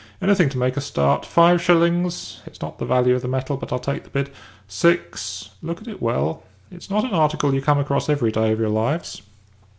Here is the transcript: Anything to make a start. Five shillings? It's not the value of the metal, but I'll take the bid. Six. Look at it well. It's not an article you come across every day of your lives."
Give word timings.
Anything 0.19 0.49
to 0.49 0.57
make 0.57 0.77
a 0.77 0.81
start. 0.81 1.27
Five 1.27 1.61
shillings? 1.61 2.41
It's 2.47 2.59
not 2.59 2.79
the 2.79 2.87
value 2.87 3.13
of 3.13 3.21
the 3.21 3.27
metal, 3.27 3.55
but 3.55 3.71
I'll 3.71 3.77
take 3.77 4.03
the 4.03 4.09
bid. 4.09 4.31
Six. 4.67 5.51
Look 5.61 5.79
at 5.79 5.87
it 5.87 6.01
well. 6.01 6.41
It's 6.71 6.89
not 6.89 7.05
an 7.05 7.13
article 7.13 7.53
you 7.53 7.61
come 7.61 7.77
across 7.77 8.09
every 8.09 8.31
day 8.31 8.51
of 8.51 8.57
your 8.59 8.69
lives." 8.69 9.21